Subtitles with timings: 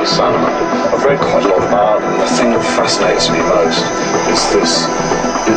[0.00, 2.20] I've read quite a lot about them.
[2.24, 3.84] The thing that fascinates me most
[4.32, 4.88] is this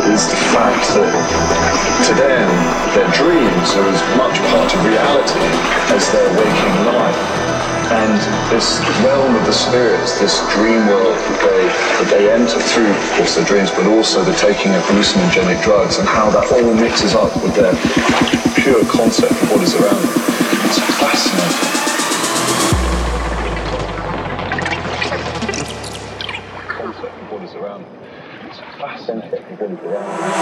[0.04, 1.08] is the fact that
[2.04, 2.44] to them
[2.92, 5.48] their dreams are as much part of reality
[5.96, 7.16] as their waking life.
[7.88, 8.20] And
[8.52, 11.64] this realm of the spirits, this dream world that they,
[12.04, 15.96] that they enter through, of course, their dreams, but also the taking of hallucinogenic drugs
[15.96, 17.72] and how that all mixes up with their
[18.60, 20.12] pure concept of what is around them.
[20.68, 21.83] It's fascinating.
[29.66, 30.33] Concept of